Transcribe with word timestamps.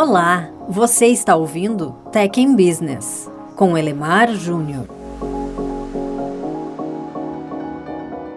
Olá, 0.00 0.48
você 0.68 1.06
está 1.06 1.34
ouvindo 1.34 1.90
Tech 2.12 2.40
in 2.40 2.54
Business 2.54 3.28
com 3.56 3.76
Elemar 3.76 4.32
Júnior. 4.32 4.97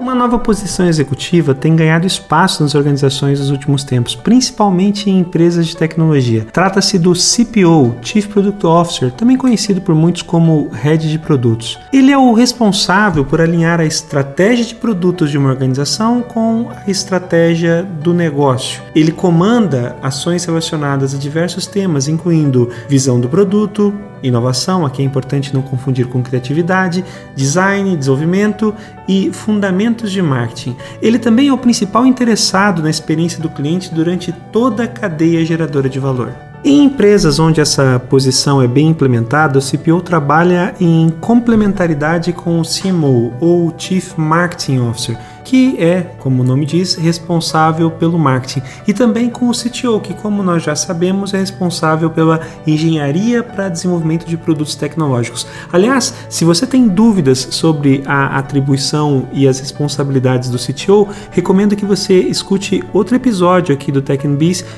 Uma 0.01 0.15
nova 0.15 0.39
posição 0.39 0.87
executiva 0.87 1.53
tem 1.53 1.75
ganhado 1.75 2.07
espaço 2.07 2.63
nas 2.63 2.73
organizações 2.73 3.39
nos 3.39 3.51
últimos 3.51 3.83
tempos, 3.83 4.15
principalmente 4.15 5.07
em 5.11 5.19
empresas 5.19 5.67
de 5.67 5.77
tecnologia. 5.77 6.47
Trata-se 6.51 6.97
do 6.97 7.13
CPO, 7.13 7.97
Chief 8.01 8.25
Product 8.25 8.65
Officer, 8.65 9.11
também 9.11 9.37
conhecido 9.37 9.79
por 9.79 9.93
muitos 9.93 10.23
como 10.23 10.69
Head 10.69 11.07
de 11.07 11.19
Produtos. 11.19 11.77
Ele 11.93 12.11
é 12.11 12.17
o 12.17 12.33
responsável 12.33 13.23
por 13.23 13.39
alinhar 13.39 13.79
a 13.79 13.85
estratégia 13.85 14.65
de 14.65 14.73
produtos 14.73 15.29
de 15.29 15.37
uma 15.37 15.49
organização 15.49 16.23
com 16.23 16.71
a 16.75 16.89
estratégia 16.89 17.83
do 17.83 18.11
negócio. 18.11 18.81
Ele 18.95 19.11
comanda 19.11 19.95
ações 20.01 20.43
relacionadas 20.45 21.13
a 21.13 21.17
diversos 21.19 21.67
temas, 21.67 22.07
incluindo 22.07 22.71
visão 22.89 23.19
do 23.19 23.29
produto, 23.29 23.93
inovação, 24.23 24.85
aqui 24.85 25.01
é 25.01 25.05
importante 25.05 25.53
não 25.53 25.61
confundir 25.61 26.07
com 26.07 26.21
criatividade, 26.21 27.03
design, 27.35 27.95
desenvolvimento 27.95 28.73
e 29.07 29.31
fundamentos 29.31 30.11
de 30.11 30.21
marketing. 30.21 30.75
Ele 31.01 31.19
também 31.19 31.47
é 31.47 31.53
o 31.53 31.57
principal 31.57 32.05
interessado 32.05 32.81
na 32.81 32.89
experiência 32.89 33.41
do 33.41 33.49
cliente 33.49 33.93
durante 33.93 34.31
toda 34.51 34.83
a 34.83 34.87
cadeia 34.87 35.45
geradora 35.45 35.89
de 35.89 35.99
valor. 35.99 36.33
Em 36.63 36.83
empresas 36.83 37.39
onde 37.39 37.59
essa 37.59 37.99
posição 38.07 38.61
é 38.61 38.67
bem 38.67 38.89
implementada, 38.89 39.57
o 39.57 39.61
CPO 39.61 39.99
trabalha 40.01 40.75
em 40.79 41.09
complementaridade 41.19 42.31
com 42.31 42.59
o 42.59 42.63
CMO 42.63 43.33
ou 43.39 43.73
Chief 43.75 44.13
Marketing 44.15 44.77
Officer 44.77 45.17
que 45.51 45.75
é, 45.83 46.03
como 46.17 46.43
o 46.43 46.45
nome 46.45 46.65
diz, 46.65 46.95
responsável 46.95 47.91
pelo 47.91 48.17
marketing, 48.17 48.61
e 48.87 48.93
também 48.93 49.29
com 49.29 49.49
o 49.49 49.51
CTO, 49.51 49.99
que, 49.99 50.13
como 50.13 50.41
nós 50.41 50.63
já 50.63 50.77
sabemos, 50.77 51.33
é 51.33 51.39
responsável 51.39 52.09
pela 52.09 52.39
engenharia 52.65 53.43
para 53.43 53.67
desenvolvimento 53.67 54.25
de 54.25 54.37
produtos 54.37 54.75
tecnológicos. 54.75 55.45
Aliás, 55.69 56.13
se 56.29 56.45
você 56.45 56.65
tem 56.65 56.87
dúvidas 56.87 57.49
sobre 57.51 58.01
a 58.05 58.37
atribuição 58.37 59.27
e 59.33 59.45
as 59.45 59.59
responsabilidades 59.59 60.49
do 60.49 60.57
CTO, 60.57 61.09
recomendo 61.31 61.75
que 61.75 61.85
você 61.85 62.13
escute 62.13 62.81
outro 62.93 63.17
episódio 63.17 63.75
aqui 63.75 63.91
do 63.91 64.01
Tech 64.01 64.21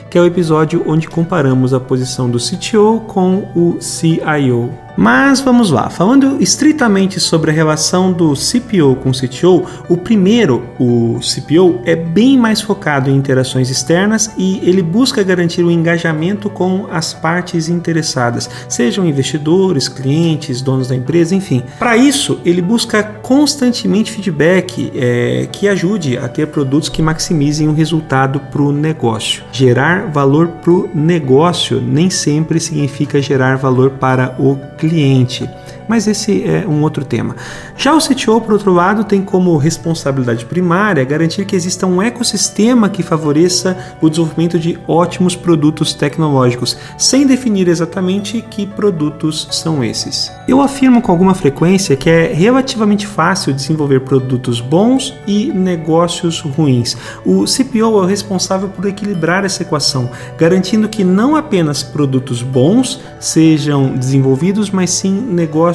que 0.09 0.17
é 0.17 0.21
o 0.21 0.25
episódio 0.25 0.83
onde 0.87 1.07
comparamos 1.07 1.71
a 1.71 1.79
posição 1.79 2.27
do 2.27 2.39
CTO 2.39 3.01
com 3.05 3.47
o 3.55 3.79
CIO. 3.79 4.82
Mas 4.95 5.41
vamos 5.41 5.71
lá, 5.71 5.89
falando 5.89 6.37
estritamente 6.39 7.19
sobre 7.19 7.49
a 7.49 7.53
relação 7.53 8.11
do 8.11 8.33
CPO 8.33 8.95
com 8.97 9.09
o 9.09 9.11
CTO, 9.11 9.65
o 9.89 9.97
primeiro, 9.97 10.63
o 10.79 11.19
CPO, 11.19 11.81
é 11.83 11.95
bem 11.95 12.37
mais 12.37 12.61
focado 12.61 13.09
em 13.09 13.15
interações 13.15 13.69
externas 13.69 14.31
e 14.37 14.59
ele 14.59 14.83
busca 14.83 15.23
garantir 15.23 15.63
o 15.63 15.71
engajamento 15.71 16.49
com 16.49 16.87
as 16.91 17.11
partes 17.13 17.69
interessadas, 17.69 18.49
sejam 18.69 19.05
investidores, 19.05 19.87
clientes, 19.87 20.61
donos 20.61 20.87
da 20.87 20.95
empresa, 20.95 21.33
enfim. 21.33 21.63
Para 21.79 21.97
isso, 21.97 22.39
ele 22.45 22.61
busca 22.61 23.01
constantemente 23.03 24.11
feedback 24.11 24.91
é, 24.95 25.47
que 25.51 25.67
ajude 25.67 26.17
a 26.17 26.27
ter 26.27 26.47
produtos 26.47 26.87
que 26.87 27.01
maximizem 27.01 27.67
o 27.67 27.73
resultado 27.73 28.39
para 28.39 28.61
o 28.61 28.71
negócio. 28.71 29.43
Gerar 29.51 30.11
valor 30.11 30.47
para 30.47 30.71
o 30.71 30.89
negócio 30.93 31.81
nem 31.81 32.09
sempre 32.11 32.59
significa 32.59 33.19
gerar 33.21 33.57
valor 33.57 33.91
para 33.91 34.35
o 34.37 34.55
cliente 34.77 34.82
cliente. 34.83 35.49
Mas 35.87 36.07
esse 36.07 36.43
é 36.43 36.65
um 36.67 36.81
outro 36.81 37.03
tema. 37.03 37.35
Já 37.75 37.93
o 37.93 37.99
CTO, 37.99 38.39
por 38.41 38.53
outro 38.53 38.73
lado, 38.73 39.03
tem 39.03 39.21
como 39.21 39.57
responsabilidade 39.57 40.45
primária 40.45 41.03
garantir 41.03 41.45
que 41.45 41.55
exista 41.55 41.85
um 41.85 42.01
ecossistema 42.01 42.89
que 42.89 43.03
favoreça 43.03 43.77
o 44.01 44.09
desenvolvimento 44.09 44.57
de 44.57 44.77
ótimos 44.87 45.35
produtos 45.35 45.93
tecnológicos, 45.93 46.77
sem 46.97 47.27
definir 47.27 47.67
exatamente 47.67 48.41
que 48.41 48.65
produtos 48.65 49.47
são 49.51 49.83
esses. 49.83 50.31
Eu 50.47 50.61
afirmo 50.61 51.01
com 51.01 51.11
alguma 51.11 51.33
frequência 51.33 51.95
que 51.95 52.09
é 52.09 52.33
relativamente 52.33 53.05
fácil 53.05 53.53
desenvolver 53.53 54.01
produtos 54.01 54.61
bons 54.61 55.13
e 55.27 55.51
negócios 55.51 56.39
ruins. 56.39 56.95
O 57.25 57.45
CPO 57.45 57.79
é 57.79 58.01
o 58.01 58.05
responsável 58.05 58.69
por 58.69 58.85
equilibrar 58.85 59.45
essa 59.45 59.63
equação, 59.63 60.09
garantindo 60.37 60.87
que 60.87 61.03
não 61.03 61.35
apenas 61.35 61.83
produtos 61.83 62.41
bons 62.41 63.01
sejam 63.19 63.95
desenvolvidos, 63.95 64.69
mas 64.69 64.89
sim 64.91 65.11
negócios 65.11 65.72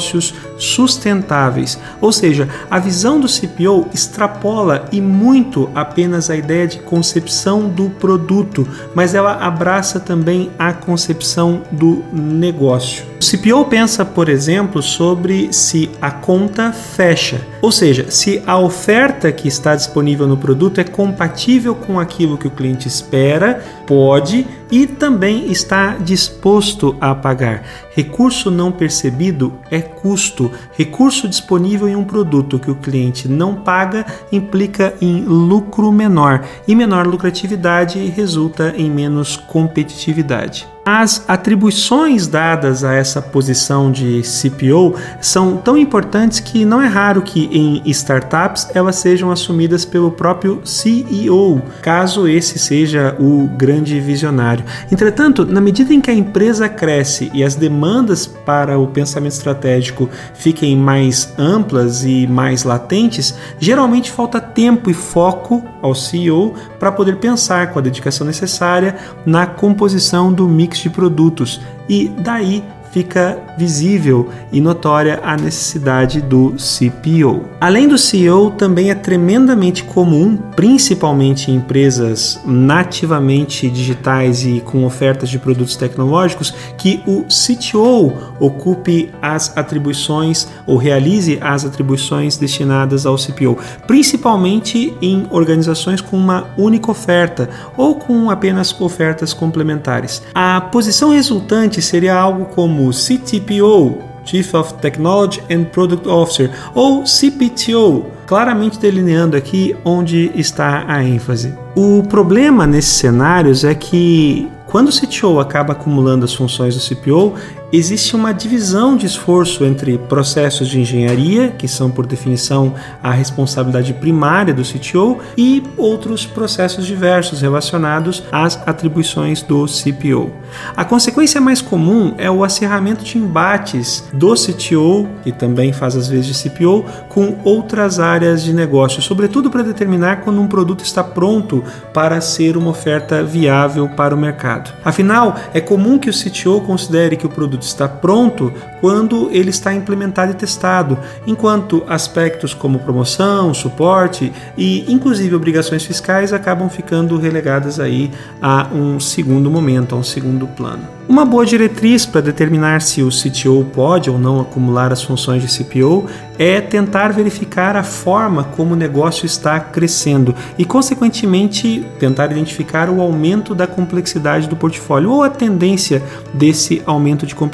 sustentáveis. 0.59 1.79
Ou 2.01 2.13
seja, 2.13 2.49
a 2.71 2.79
visão 2.79 3.21
do 3.21 3.29
CPO 3.29 3.89
extrapola 3.93 4.87
e 4.93 5.01
muito 5.01 5.71
apenas 5.75 6.31
a 6.31 6.37
ideia 6.37 6.67
de 6.67 6.79
concepção 6.79 7.69
do 7.69 7.91
produto, 7.91 8.67
mas 8.95 9.15
ela 9.15 9.35
abraça 9.35 10.01
também 10.01 10.51
a 10.59 10.73
concepção 10.73 11.63
do 11.71 12.05
negócio. 12.13 13.18
O 13.21 13.25
CPO 13.25 13.65
pensa, 13.65 14.05
por 14.05 14.29
exemplo, 14.29 14.81
sobre 14.81 15.53
se 15.53 15.91
a 16.01 16.09
conta 16.09 16.73
fecha, 16.73 17.45
ou 17.61 17.73
seja, 17.73 18.09
se 18.13 18.41
a 18.47 18.57
oferta 18.57 19.33
que 19.33 19.49
está 19.49 19.75
disponível 19.75 20.25
no 20.29 20.37
produto 20.37 20.81
é 20.81 20.85
compatível 20.85 21.75
com 21.75 21.99
aquilo 21.99 22.39
que 22.39 22.47
o 22.47 22.51
cliente 22.51 22.87
espera, 22.87 23.61
pode 23.89 24.47
e 24.71 24.87
também 24.87 25.51
está 25.51 25.97
disposto 25.97 26.97
a 27.01 27.13
pagar. 27.13 27.65
Recurso 27.91 28.53
não 28.53 28.71
percebido 28.71 29.53
é 29.69 29.81
custo. 29.81 30.53
Recurso 30.77 31.27
disponível 31.27 31.89
em 31.89 31.97
um 31.97 32.05
produto 32.05 32.57
que 32.57 32.71
o 32.71 32.77
cliente 32.77 33.27
não 33.27 33.57
paga 33.57 34.07
implica 34.31 34.95
em 35.01 35.25
lucro 35.25 35.91
menor, 35.91 36.45
e 36.69 36.75
menor 36.75 37.05
lucratividade 37.05 37.99
resulta 38.11 38.73
em 38.77 38.89
menos 38.89 39.37
competitividade. 39.37 40.69
As 40.91 41.23
atribuições 41.29 42.27
dadas 42.27 42.83
a 42.83 42.95
essa 42.95 43.21
posição 43.21 43.93
de 43.93 44.23
CPO 44.23 44.95
são 45.21 45.59
tão 45.59 45.77
importantes 45.77 46.41
que 46.41 46.65
não 46.65 46.81
é 46.81 46.87
raro 46.87 47.21
que 47.21 47.45
em 47.53 47.83
startups 47.91 48.69
elas 48.73 48.97
sejam 48.97 49.31
assumidas 49.31 49.85
pelo 49.85 50.11
próprio 50.11 50.63
CEO, 50.65 51.61
caso 51.83 52.27
esse 52.27 52.59
seja 52.59 53.15
o 53.21 53.47
grande 53.49 54.01
visionário. 54.01 54.65
Entretanto, 54.91 55.45
na 55.45 55.61
medida 55.61 55.93
em 55.93 56.01
que 56.01 56.11
a 56.11 56.15
empresa 56.15 56.71
cresce 56.71 57.31
e 57.35 57.45
as 57.45 57.55
demandas 57.55 58.27
para 58.27 58.79
o 58.79 58.87
pensamento 58.87 59.33
estratégico 59.33 60.09
fiquem 60.33 60.75
mais 60.75 61.35
amplas 61.37 62.03
e 62.03 62.27
mais 62.27 62.65
latentes, 62.65 63.35
geralmente 63.61 64.11
falta 64.11 64.41
tempo 64.41 64.89
e 64.89 64.95
foco 64.95 65.63
ao 65.83 65.95
CEO 65.95 66.55
para 66.79 66.91
poder 66.91 67.17
pensar 67.17 67.73
com 67.73 67.79
a 67.79 67.83
dedicação 67.83 68.27
necessária 68.27 68.97
na 69.27 69.47
composição 69.47 70.33
do 70.33 70.49
mix 70.49 70.78
de 70.83 70.91
produtos. 70.91 71.61
E 71.89 72.09
daí 72.09 72.63
fica 72.93 73.39
visível 73.57 74.29
e 74.53 74.61
notória 74.61 75.21
a 75.23 75.37
necessidade 75.37 76.21
do 76.21 76.55
CPO. 76.57 77.45
Além 77.61 77.89
do 77.89 77.99
CEO, 77.99 78.51
também 78.53 78.91
é 78.91 78.95
tremendamente 78.95 79.85
comum, 79.85 80.37
principalmente 80.55 81.51
em 81.51 81.57
empresas 81.57 82.41
nativamente 82.47 83.69
digitais 83.69 84.45
e 84.45 84.61
com 84.61 84.85
ofertas 84.85 85.29
de 85.29 85.39
produtos 85.39 85.77
tecnológicos, 85.77 86.55
que 86.77 87.03
o 87.07 87.25
CTO 87.25 88.13
ocupe 88.39 89.11
as 89.21 89.57
atribuições 89.57 90.49
ou 90.67 90.77
realize 90.77 91.39
as 91.41 91.65
atribuições 91.65 92.37
destinadas 92.37 93.07
ao 93.07 93.17
CPO, 93.17 93.59
principalmente 93.87 94.97
em 95.03 95.27
organizações 95.31 96.01
com 96.01 96.17
uma 96.17 96.49
única 96.57 96.91
oferta 96.91 97.49
ou 97.77 97.97
com 97.97 98.31
apenas 98.31 98.79
ofertas 98.81 99.33
complementares. 99.33 100.23
A 100.35 100.61
posição 100.61 101.11
resultante 101.11 101.83
seria 101.83 102.15
algo 102.15 102.47
como 102.47 102.78
como 102.79 102.93
CTPO, 102.93 103.99
Chief 104.25 104.55
of 104.55 104.75
Technology 104.75 105.43
and 105.51 105.65
Product 105.65 106.09
Officer, 106.09 106.51
ou 106.75 107.05
CPTO, 107.05 108.07
claramente 108.25 108.79
delineando 108.79 109.37
aqui 109.37 109.75
onde 109.85 110.31
está 110.35 110.85
a 110.87 111.03
ênfase. 111.03 111.53
O 111.75 112.05
problema 112.05 112.67
nesses 112.67 112.93
cenários 112.93 113.65
é 113.65 113.75
que 113.75 114.49
quando 114.67 114.89
o 114.89 114.93
CTO 114.93 115.41
acaba 115.41 115.73
acumulando 115.73 116.25
as 116.25 116.35
funções 116.35 116.77
do 116.77 116.81
CPO, 116.81 117.35
existe 117.73 118.17
uma 118.17 118.33
divisão 118.33 118.97
de 118.97 119.07
esforço 119.07 119.65
entre 119.65 119.99
processos 119.99 120.69
de 120.69 120.81
engenharia, 120.81 121.51
que 121.51 121.69
são 121.69 121.91
por 121.91 122.07
definição 122.07 122.75
a 123.03 123.11
responsabilidade 123.11 123.93
primária 123.95 124.55
do 124.55 124.63
CTO, 124.63 125.19
e 125.37 125.63
outros 125.77 126.25
processos 126.25 126.87
diversos 126.87 127.41
relacionados 127.41 128.23
às 128.33 128.57
atribuições 128.67 129.43
do 129.43 129.67
CPO. 129.67 130.31
A 130.77 130.85
consequência 130.85 131.41
mais 131.41 131.61
comum 131.61 132.15
é 132.19 132.31
o 132.31 132.43
acirramento 132.43 133.05
de 133.05 133.19
embates 133.19 134.05
do 134.13 134.35
CTO, 134.35 135.09
que 135.23 135.33
também 135.33 135.73
faz 135.73 135.97
às 135.97 136.09
vezes 136.09 136.27
de 136.27 136.51
CPO, 136.51 136.85
com 137.09 137.39
outras 137.45 138.01
áreas 138.01 138.43
de 138.43 138.53
negócio, 138.53 139.03
sobretudo 139.03 139.51
para 139.51 139.63
determinar 139.63 140.23
quando 140.23 140.41
um 140.41 140.47
produto 140.47 140.85
está 140.85 141.05
pronto 141.05 141.63
para 141.93 142.21
ser 142.21 142.57
uma 142.57 142.71
oferta 142.71 143.23
viável 143.23 143.89
para 143.89 144.15
o 144.15 144.19
mercado. 144.19 144.73
Afinal, 144.85 145.37
é 145.53 145.61
comum 145.61 145.99
que 145.99 146.11
o 146.11 146.13
CTO 146.13 146.61
considere 146.63 147.17
que 147.17 147.27
o 147.27 147.29
produto 147.29 147.58
produto 147.59 147.63
está 147.63 147.89
pronto 147.89 148.53
quando 148.81 149.29
ele 149.33 149.51
está 149.51 149.75
implementado 149.75 150.33
e 150.33 150.35
testado, 150.35 150.99
enquanto 151.27 151.83
aspectos 151.89 152.55
como 152.55 152.79
promoção, 152.79 153.53
suporte 153.53 154.33
e 154.57 154.91
inclusive 154.91 155.35
obrigações 155.35 155.85
fiscais 155.85 156.33
acabam 156.33 156.69
ficando 156.71 157.19
relegadas 157.19 157.81
aí 157.81 158.11
a 158.41 158.69
um 158.73 159.01
segundo 159.01 159.51
momento, 159.51 159.95
a 159.95 159.99
um 159.99 160.05
segundo 160.05 160.47
plano. 160.47 160.99
Uma 161.09 161.25
boa 161.25 161.47
diretriz 161.47 162.05
para 162.05 162.21
determinar 162.21 162.83
se 162.83 163.03
o 163.03 163.09
CTO 163.09 163.65
pode 163.73 164.11
ou 164.11 164.19
não 164.19 164.41
acumular 164.43 164.93
as 164.93 165.03
funções 165.03 165.43
de 165.43 165.49
CPO 165.49 166.07
é 166.39 166.61
tentar 166.61 167.15
verificar 167.15 167.77
a 167.77 167.83
forma 167.83 168.45
como 168.45 168.75
o 168.75 168.77
negócio 168.77 169.25
está 169.25 169.59
crescendo 169.59 170.35
e, 170.59 170.67
consequentemente, 170.67 171.85
tentar 171.99 172.31
identificar 172.31 172.91
o 172.91 173.01
aumento 173.01 173.55
da 173.55 173.67
complexidade 173.67 174.49
do 174.49 174.55
portfólio 174.55 175.11
ou 175.11 175.23
a 175.23 175.31
tendência 175.31 176.03
desse 176.35 176.83
aumento 176.85 177.27
de 177.27 177.35
complexidade. 177.35 177.48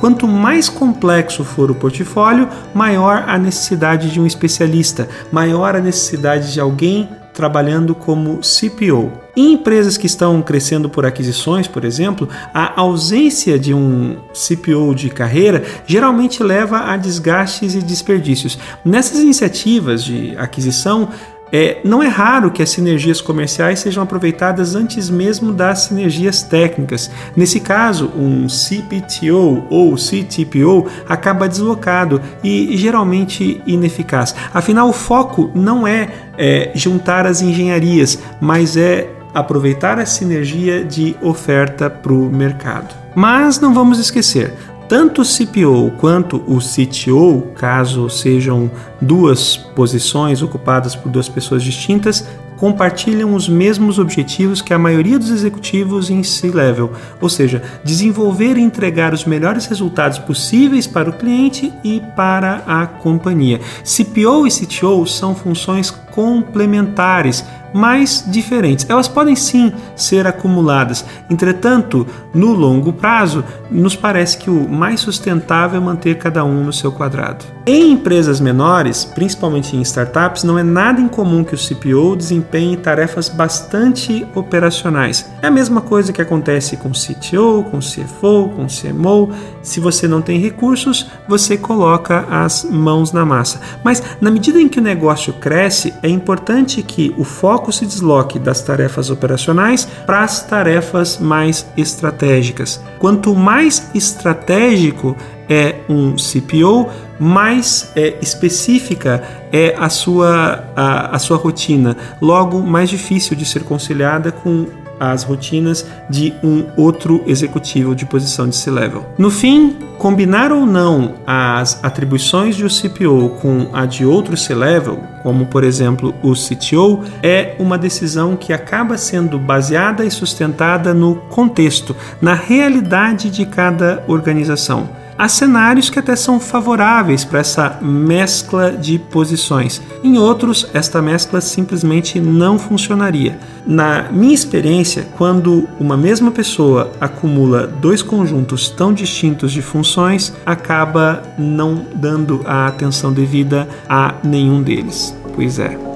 Quanto 0.00 0.26
mais 0.26 0.68
complexo 0.68 1.44
for 1.44 1.70
o 1.70 1.74
portfólio, 1.74 2.48
maior 2.74 3.24
a 3.26 3.38
necessidade 3.38 4.10
de 4.10 4.20
um 4.20 4.26
especialista, 4.26 5.08
maior 5.30 5.76
a 5.76 5.80
necessidade 5.80 6.52
de 6.52 6.60
alguém 6.60 7.08
trabalhando 7.34 7.94
como 7.94 8.38
CPO. 8.38 9.12
Em 9.36 9.54
empresas 9.54 9.96
que 9.96 10.06
estão 10.06 10.40
crescendo 10.40 10.88
por 10.88 11.04
aquisições, 11.04 11.66
por 11.66 11.84
exemplo, 11.84 12.28
a 12.54 12.80
ausência 12.80 13.58
de 13.58 13.74
um 13.74 14.16
CPO 14.32 14.94
de 14.94 15.10
carreira 15.10 15.64
geralmente 15.84 16.42
leva 16.42 16.78
a 16.78 16.96
desgastes 16.96 17.74
e 17.74 17.82
desperdícios. 17.82 18.56
Nessas 18.84 19.18
iniciativas 19.18 20.04
de 20.04 20.36
aquisição, 20.38 21.08
é, 21.52 21.78
não 21.84 22.02
é 22.02 22.08
raro 22.08 22.50
que 22.50 22.62
as 22.62 22.70
sinergias 22.70 23.20
comerciais 23.20 23.78
sejam 23.78 24.02
aproveitadas 24.02 24.74
antes 24.74 25.08
mesmo 25.08 25.52
das 25.52 25.80
sinergias 25.80 26.42
técnicas. 26.42 27.10
Nesse 27.36 27.60
caso, 27.60 28.10
um 28.16 28.48
CPTO 28.48 29.64
ou 29.70 29.94
CTPO 29.96 30.88
acaba 31.08 31.48
deslocado 31.48 32.20
e 32.42 32.76
geralmente 32.76 33.62
ineficaz. 33.66 34.34
Afinal, 34.52 34.88
o 34.88 34.92
foco 34.92 35.50
não 35.54 35.86
é, 35.86 36.08
é 36.36 36.72
juntar 36.74 37.26
as 37.26 37.40
engenharias, 37.40 38.18
mas 38.40 38.76
é 38.76 39.08
aproveitar 39.32 39.98
a 39.98 40.06
sinergia 40.06 40.84
de 40.84 41.16
oferta 41.20 41.90
para 41.90 42.12
o 42.12 42.30
mercado. 42.30 42.94
Mas 43.14 43.60
não 43.60 43.72
vamos 43.72 43.98
esquecer, 43.98 44.52
tanto 44.88 45.22
o 45.22 45.24
CPO 45.24 45.92
quanto 45.98 46.36
o 46.46 46.58
CTO, 46.58 47.52
caso 47.54 48.08
sejam 48.10 48.70
duas 49.00 49.56
posições 49.56 50.42
ocupadas 50.42 50.94
por 50.94 51.10
duas 51.10 51.28
pessoas 51.28 51.62
distintas, 51.62 52.26
compartilham 52.56 53.34
os 53.34 53.48
mesmos 53.48 53.98
objetivos 53.98 54.62
que 54.62 54.72
a 54.72 54.78
maioria 54.78 55.18
dos 55.18 55.30
executivos 55.30 56.08
em 56.08 56.22
C-level, 56.22 56.92
ou 57.20 57.28
seja, 57.28 57.62
desenvolver 57.84 58.56
e 58.56 58.62
entregar 58.62 59.12
os 59.12 59.24
melhores 59.24 59.66
resultados 59.66 60.18
possíveis 60.18 60.86
para 60.86 61.10
o 61.10 61.12
cliente 61.12 61.72
e 61.82 62.00
para 62.16 62.62
a 62.66 62.86
companhia. 62.86 63.60
CPO 63.84 64.46
e 64.46 64.50
CTO 64.50 65.06
são 65.06 65.34
funções 65.34 65.90
complementares 65.90 67.44
mas 67.74 68.24
diferentes. 68.26 68.88
Elas 68.88 69.08
podem 69.08 69.34
sim 69.34 69.72
ser 69.96 70.26
acumuladas, 70.26 71.04
entretanto, 71.28 72.06
no 72.32 72.52
longo 72.52 72.92
prazo, 72.92 73.44
nos 73.70 73.96
parece 73.96 74.38
que 74.38 74.48
o 74.48 74.68
mais 74.68 75.00
sustentável 75.00 75.80
é 75.80 75.84
manter 75.84 76.16
cada 76.16 76.44
um 76.44 76.64
no 76.64 76.72
seu 76.72 76.92
quadrado. 76.92 77.44
Em 77.66 77.92
empresas 77.92 78.40
menores, 78.40 79.06
principalmente 79.06 79.74
em 79.74 79.80
startups, 79.80 80.44
não 80.44 80.58
é 80.58 80.62
nada 80.62 81.00
incomum 81.00 81.42
que 81.42 81.54
o 81.54 81.58
CPO 81.58 82.14
desempenhe 82.14 82.76
tarefas 82.76 83.30
bastante 83.30 84.26
operacionais. 84.34 85.30
É 85.40 85.46
a 85.46 85.50
mesma 85.50 85.80
coisa 85.80 86.12
que 86.12 86.20
acontece 86.20 86.76
com 86.76 86.90
o 86.90 86.92
CTO, 86.92 87.64
com 87.70 87.78
o 87.78 87.80
CFO, 87.80 88.50
com 88.54 88.66
CMO. 88.66 89.32
Se 89.62 89.80
você 89.80 90.06
não 90.06 90.20
tem 90.20 90.38
recursos, 90.38 91.10
você 91.26 91.56
coloca 91.56 92.26
as 92.30 92.64
mãos 92.64 93.12
na 93.12 93.24
massa. 93.24 93.58
Mas 93.82 94.02
na 94.20 94.30
medida 94.30 94.60
em 94.60 94.68
que 94.68 94.78
o 94.78 94.82
negócio 94.82 95.32
cresce, 95.32 95.94
é 96.02 96.08
importante 96.08 96.82
que 96.82 97.14
o 97.16 97.24
foco 97.24 97.63
foco 97.64 97.72
se 97.72 97.86
desloque 97.86 98.38
das 98.38 98.60
tarefas 98.60 99.08
operacionais 99.08 99.88
para 100.04 100.22
as 100.22 100.42
tarefas 100.42 101.18
mais 101.18 101.66
estratégicas. 101.76 102.80
Quanto 102.98 103.34
mais 103.34 103.90
estratégico 103.94 105.16
é 105.48 105.76
um 105.88 106.16
CPO, 106.16 106.90
mais 107.18 107.90
é, 107.96 108.18
específica 108.20 109.22
é 109.50 109.74
a 109.78 109.88
sua, 109.88 110.64
a, 110.76 111.16
a 111.16 111.18
sua 111.18 111.38
rotina, 111.38 111.96
logo 112.20 112.60
mais 112.60 112.90
difícil 112.90 113.34
de 113.34 113.46
ser 113.46 113.64
conciliada 113.64 114.30
com 114.30 114.66
as 114.98 115.22
rotinas 115.22 115.86
de 116.08 116.32
um 116.42 116.66
outro 116.76 117.22
executivo 117.26 117.94
de 117.94 118.06
posição 118.06 118.48
de 118.48 118.56
C-level. 118.56 119.04
No 119.18 119.30
fim, 119.30 119.76
combinar 119.98 120.52
ou 120.52 120.66
não 120.66 121.14
as 121.26 121.82
atribuições 121.82 122.56
de 122.56 122.64
um 122.64 122.68
CPO 122.68 123.30
com 123.40 123.68
a 123.72 123.86
de 123.86 124.04
outro 124.04 124.36
C-level, 124.36 124.98
como 125.22 125.46
por 125.46 125.64
exemplo 125.64 126.14
o 126.22 126.32
CTO, 126.32 127.02
é 127.22 127.54
uma 127.58 127.78
decisão 127.78 128.36
que 128.36 128.52
acaba 128.52 128.98
sendo 128.98 129.38
baseada 129.38 130.04
e 130.04 130.10
sustentada 130.10 130.92
no 130.92 131.16
contexto, 131.30 131.96
na 132.20 132.34
realidade 132.34 133.30
de 133.30 133.46
cada 133.46 134.02
organização. 134.06 135.03
Há 135.16 135.28
cenários 135.28 135.88
que 135.88 135.98
até 135.98 136.16
são 136.16 136.40
favoráveis 136.40 137.24
para 137.24 137.38
essa 137.38 137.78
mescla 137.80 138.72
de 138.72 138.98
posições. 138.98 139.80
Em 140.02 140.18
outros, 140.18 140.68
esta 140.74 141.00
mescla 141.00 141.40
simplesmente 141.40 142.20
não 142.20 142.58
funcionaria. 142.58 143.38
Na 143.64 144.10
minha 144.10 144.34
experiência, 144.34 145.06
quando 145.16 145.68
uma 145.78 145.96
mesma 145.96 146.32
pessoa 146.32 146.90
acumula 147.00 147.66
dois 147.66 148.02
conjuntos 148.02 148.68
tão 148.68 148.92
distintos 148.92 149.52
de 149.52 149.62
funções, 149.62 150.34
acaba 150.44 151.22
não 151.38 151.86
dando 151.94 152.42
a 152.44 152.66
atenção 152.66 153.12
devida 153.12 153.68
a 153.88 154.14
nenhum 154.24 154.62
deles. 154.62 155.16
Pois 155.34 155.60
é. 155.60 155.93